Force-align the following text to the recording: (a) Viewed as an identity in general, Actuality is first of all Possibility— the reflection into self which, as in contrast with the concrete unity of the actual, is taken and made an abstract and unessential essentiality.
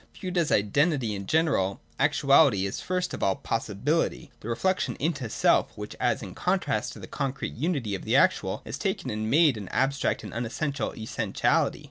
(a) 0.15 0.19
Viewed 0.19 0.35
as 0.39 0.49
an 0.49 0.57
identity 0.57 1.13
in 1.13 1.27
general, 1.27 1.79
Actuality 1.99 2.65
is 2.65 2.81
first 2.81 3.13
of 3.13 3.21
all 3.21 3.35
Possibility— 3.35 4.31
the 4.39 4.49
reflection 4.49 4.95
into 4.95 5.29
self 5.29 5.77
which, 5.77 5.95
as 5.99 6.23
in 6.23 6.33
contrast 6.33 6.95
with 6.95 7.03
the 7.03 7.07
concrete 7.07 7.53
unity 7.53 7.93
of 7.93 8.03
the 8.03 8.15
actual, 8.15 8.63
is 8.65 8.79
taken 8.79 9.11
and 9.11 9.29
made 9.29 9.57
an 9.57 9.67
abstract 9.69 10.23
and 10.23 10.33
unessential 10.33 10.91
essentiality. 10.97 11.79